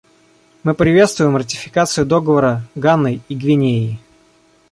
[0.63, 3.99] Мы приветствуем ратификацию Договора Ганой и Гвинеей.